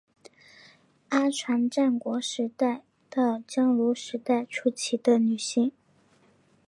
[1.09, 5.71] 阿船战国时代到江户时代初期的女性。